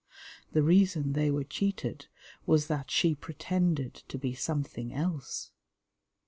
[0.53, 2.07] The reason they were cheated
[2.47, 5.51] was that she pretended to be something else.